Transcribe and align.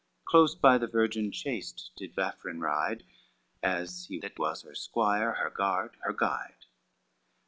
Close 0.25 0.55
by 0.55 0.79
the 0.79 0.87
virgin 0.87 1.31
chaste 1.31 1.91
did 1.95 2.15
Vafrine 2.15 2.59
ride, 2.59 3.03
As 3.61 4.05
he 4.07 4.17
that 4.21 4.39
was 4.39 4.63
her 4.63 4.73
squire, 4.73 5.33
her 5.35 5.51
guard, 5.51 5.95
her 6.01 6.11
guide. 6.11 6.65